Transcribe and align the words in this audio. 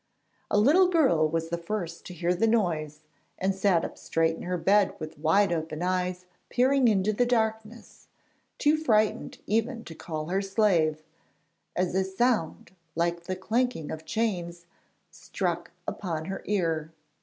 A 0.49 0.57
little 0.57 0.87
girl 0.87 1.29
was 1.29 1.49
the 1.49 1.59
first 1.59 2.07
to 2.07 2.13
hear 2.15 2.33
the 2.33 2.47
noise 2.47 3.03
and 3.37 3.53
sat 3.53 3.85
up 3.85 3.99
straight 3.99 4.35
in 4.35 4.41
her 4.41 4.57
bed 4.57 4.95
with 4.97 5.19
wide 5.19 5.51
open 5.53 5.83
eyes 5.83 6.25
peering 6.49 6.87
into 6.87 7.13
the 7.13 7.23
darkness, 7.27 8.07
too 8.57 8.77
frightened 8.77 9.37
even 9.45 9.83
to 9.85 9.93
call 9.93 10.25
to 10.25 10.31
her 10.31 10.41
slave, 10.41 11.03
as 11.75 11.93
a 11.93 12.03
sound 12.03 12.71
like 12.95 13.25
the 13.25 13.35
clanking 13.35 13.91
of 13.91 14.03
chains 14.03 14.65
struck 15.11 15.69
upon 15.87 16.25
her 16.25 16.41
ear. 16.45 16.91